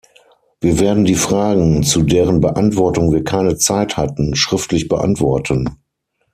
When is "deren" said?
2.01-2.41